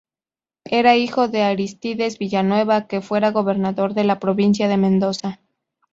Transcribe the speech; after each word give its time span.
Era 0.71 0.95
hijo 0.95 1.27
de 1.27 1.43
Arístides 1.43 2.17
Villanueva, 2.17 2.87
que 2.87 3.01
fuera 3.01 3.29
gobernador 3.29 3.93
de 3.93 4.03
la 4.03 4.17
Provincia 4.19 4.67
de 4.67 4.77
Mendoza. 4.77 5.39